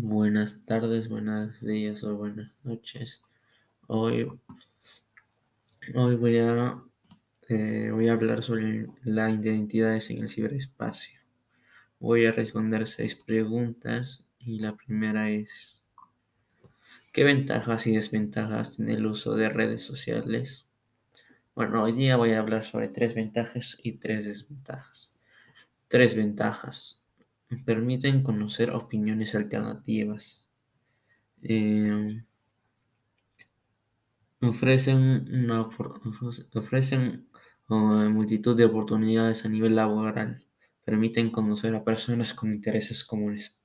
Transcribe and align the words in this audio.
Buenas 0.00 0.64
tardes, 0.64 1.08
buenos 1.08 1.60
días 1.60 2.04
o 2.04 2.16
buenas 2.16 2.52
noches. 2.62 3.24
Hoy, 3.88 4.28
hoy 5.92 6.14
voy, 6.14 6.38
a, 6.38 6.80
eh, 7.48 7.90
voy 7.90 8.06
a 8.06 8.12
hablar 8.12 8.44
sobre 8.44 8.86
las 9.02 9.34
identidades 9.34 10.08
en 10.10 10.18
el 10.18 10.28
ciberespacio. 10.28 11.18
Voy 11.98 12.26
a 12.26 12.30
responder 12.30 12.86
seis 12.86 13.16
preguntas 13.16 14.24
y 14.38 14.60
la 14.60 14.76
primera 14.76 15.30
es, 15.30 15.82
¿qué 17.10 17.24
ventajas 17.24 17.88
y 17.88 17.96
desventajas 17.96 18.76
tiene 18.76 18.94
el 18.94 19.04
uso 19.04 19.34
de 19.34 19.48
redes 19.48 19.82
sociales? 19.82 20.68
Bueno, 21.56 21.82
hoy 21.82 21.90
día 21.90 22.16
voy 22.16 22.34
a 22.34 22.38
hablar 22.38 22.62
sobre 22.62 22.86
tres 22.86 23.16
ventajas 23.16 23.76
y 23.82 23.94
tres 23.94 24.26
desventajas. 24.26 25.12
Tres 25.88 26.14
ventajas. 26.14 27.07
Permiten 27.64 28.22
conocer 28.22 28.70
opiniones 28.70 29.34
alternativas 29.34 30.48
eh, 31.42 32.22
ofrecen, 34.40 35.28
una, 35.32 35.68
ofrecen 36.54 37.28
multitud 37.68 38.56
de 38.56 38.64
oportunidades 38.64 39.44
a 39.44 39.48
nivel 39.48 39.76
laboral, 39.76 40.44
permiten 40.84 41.30
conocer 41.30 41.74
a 41.74 41.84
personas 41.84 42.34
con 42.34 42.52
intereses 42.52 43.04
comunes. 43.04 43.58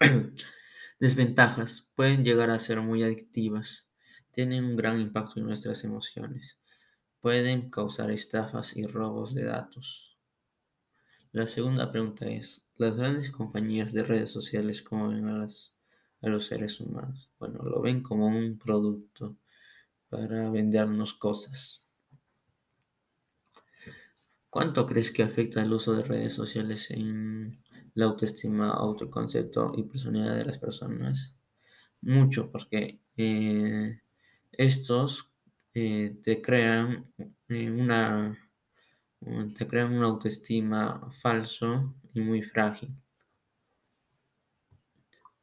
Desventajas. 1.00 1.90
Pueden 1.94 2.24
llegar 2.24 2.50
a 2.50 2.58
ser 2.58 2.80
muy 2.80 3.04
adictivas. 3.04 3.88
Tienen 4.32 4.64
un 4.64 4.76
gran 4.76 5.00
impacto 5.00 5.38
en 5.38 5.46
nuestras 5.46 5.84
emociones. 5.84 6.60
Pueden 7.20 7.70
causar 7.70 8.10
estafas 8.10 8.76
y 8.76 8.84
robos 8.84 9.34
de 9.34 9.44
datos. 9.44 10.07
La 11.38 11.46
segunda 11.46 11.92
pregunta 11.92 12.26
es, 12.26 12.66
¿las 12.78 12.96
grandes 12.96 13.30
compañías 13.30 13.92
de 13.92 14.02
redes 14.02 14.28
sociales 14.28 14.82
cómo 14.82 15.10
ven 15.10 15.28
a 15.28 15.46
a 16.20 16.28
los 16.28 16.46
seres 16.46 16.80
humanos. 16.80 17.30
Bueno, 17.38 17.62
lo 17.62 17.80
ven 17.80 18.02
como 18.02 18.26
un 18.26 18.58
producto 18.58 19.36
para 20.08 20.50
vendernos 20.50 21.14
cosas. 21.14 21.84
¿Cuánto 24.50 24.84
crees 24.84 25.12
que 25.12 25.22
afecta 25.22 25.62
el 25.62 25.72
uso 25.72 25.94
de 25.94 26.02
redes 26.02 26.32
sociales 26.32 26.90
en 26.90 27.62
la 27.94 28.06
autoestima, 28.06 28.70
autoconcepto 28.70 29.74
y 29.76 29.84
personalidad 29.84 30.38
de 30.38 30.44
las 30.44 30.58
personas? 30.58 31.36
Mucho, 32.00 32.50
porque 32.50 32.98
eh, 33.16 34.00
estos 34.50 35.30
eh, 35.72 36.18
te 36.20 36.42
crean 36.42 37.12
eh, 37.48 37.70
una 37.70 38.36
te 39.54 39.66
crean 39.66 39.94
una 39.94 40.06
autoestima 40.06 41.10
falso 41.10 41.94
y 42.14 42.20
muy 42.20 42.42
frágil. 42.42 42.94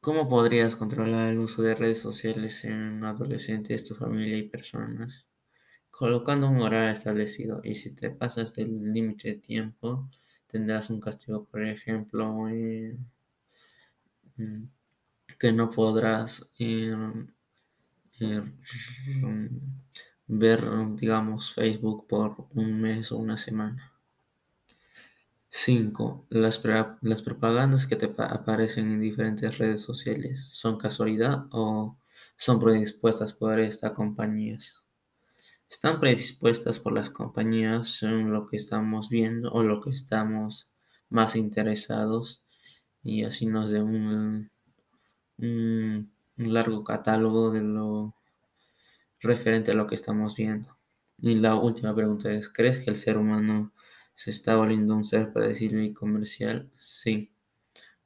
¿Cómo 0.00 0.28
podrías 0.28 0.76
controlar 0.76 1.28
el 1.32 1.38
uso 1.38 1.62
de 1.62 1.74
redes 1.74 2.00
sociales 2.00 2.64
en 2.64 3.04
adolescentes, 3.04 3.84
tu 3.84 3.94
familia 3.94 4.38
y 4.38 4.48
personas? 4.48 5.26
Colocando 5.90 6.48
un 6.48 6.60
horario 6.60 6.92
establecido 6.92 7.60
y 7.64 7.74
si 7.74 7.94
te 7.96 8.10
pasas 8.10 8.54
del 8.54 8.92
límite 8.92 9.28
de 9.28 9.34
tiempo, 9.36 10.08
tendrás 10.46 10.90
un 10.90 11.00
castigo, 11.00 11.44
por 11.44 11.64
ejemplo, 11.66 12.48
eh, 12.48 12.96
mm, 14.36 14.64
que 15.38 15.52
no 15.52 15.70
podrás 15.70 16.50
eh, 16.58 16.94
eh, 18.20 18.40
ver, 20.28 20.62
digamos, 20.94 21.54
Facebook 21.54 22.06
por 22.06 22.46
un 22.54 22.80
mes 22.80 23.10
o 23.12 23.16
una 23.16 23.38
semana. 23.38 23.92
5. 25.50 26.26
Las, 26.28 26.62
las 27.00 27.22
propagandas 27.22 27.86
que 27.86 27.96
te 27.96 28.14
aparecen 28.18 28.92
en 28.92 29.00
diferentes 29.00 29.56
redes 29.58 29.80
sociales 29.80 30.50
son 30.52 30.78
casualidad 30.78 31.46
o 31.50 31.96
son 32.36 32.60
predispuestas 32.60 33.32
por 33.32 33.58
estas 33.58 33.92
compañías. 33.92 34.84
Están 35.68 36.00
predispuestas 36.00 36.78
por 36.78 36.92
las 36.92 37.10
compañías 37.10 37.88
según 37.98 38.32
lo 38.32 38.46
que 38.46 38.56
estamos 38.56 39.08
viendo 39.08 39.50
o 39.52 39.62
lo 39.62 39.80
que 39.80 39.90
estamos 39.90 40.70
más 41.08 41.36
interesados 41.36 42.42
y 43.02 43.24
así 43.24 43.46
nos 43.46 43.70
da 43.70 43.82
un, 43.82 44.50
un 45.38 46.12
largo 46.36 46.84
catálogo 46.84 47.50
de 47.50 47.62
lo 47.62 48.14
referente 49.20 49.72
a 49.72 49.74
lo 49.74 49.86
que 49.86 49.94
estamos 49.94 50.36
viendo. 50.36 50.76
Y 51.20 51.34
la 51.36 51.56
última 51.56 51.94
pregunta 51.94 52.30
es, 52.32 52.48
¿crees 52.48 52.78
que 52.78 52.90
el 52.90 52.96
ser 52.96 53.18
humano 53.18 53.72
se 54.14 54.30
está 54.30 54.56
volviendo 54.56 54.94
un 54.94 55.04
ser 55.04 55.32
predecible 55.32 55.84
y 55.84 55.92
comercial? 55.92 56.70
Sí, 56.76 57.32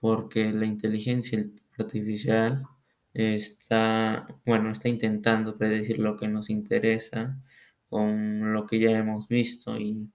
porque 0.00 0.52
la 0.52 0.66
inteligencia 0.66 1.46
artificial 1.78 2.64
está, 3.14 4.26
bueno, 4.44 4.70
está 4.70 4.88
intentando 4.88 5.56
predecir 5.56 5.98
lo 5.98 6.16
que 6.16 6.28
nos 6.28 6.50
interesa 6.50 7.38
con 7.88 8.52
lo 8.52 8.66
que 8.66 8.80
ya 8.80 8.90
hemos 8.90 9.28
visto 9.28 9.78
y, 9.78 10.10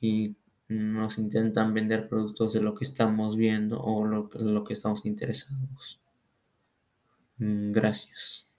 y 0.00 0.34
nos 0.68 1.18
intentan 1.18 1.72
vender 1.74 2.08
productos 2.08 2.52
de 2.52 2.60
lo 2.60 2.74
que 2.74 2.84
estamos 2.84 3.36
viendo 3.36 3.80
o 3.80 4.04
lo, 4.04 4.30
lo 4.34 4.64
que 4.64 4.72
estamos 4.72 5.06
interesados. 5.06 6.00
Mm, 7.38 7.72
gracias. 7.72 8.49